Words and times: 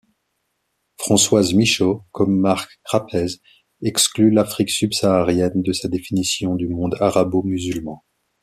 Françoise 0.97 1.53
Micheau 1.53 2.01
comme 2.11 2.35
Marc 2.35 2.79
Crapez 2.85 3.35
exclut 3.83 4.31
l'Afrique 4.31 4.71
subsaharienne 4.71 5.61
de 5.61 5.73
sa 5.73 5.89
définition 5.89 6.55
du 6.55 6.69
monde 6.69 6.95
arabo-musulman. 6.99 8.01